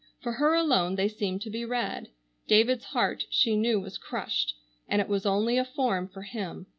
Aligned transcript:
For 0.19 0.31
her 0.31 0.55
alone 0.55 0.95
they 0.95 1.07
seemed 1.07 1.43
to 1.43 1.51
be 1.51 1.63
read. 1.63 2.09
David's 2.47 2.85
heart 2.85 3.25
she 3.29 3.55
knew 3.55 3.79
was 3.79 3.99
crushed, 3.99 4.55
and 4.87 4.99
it 4.99 5.07
was 5.07 5.27
only 5.27 5.59
a 5.59 5.63
form 5.63 6.07
for 6.07 6.23
him. 6.23 6.65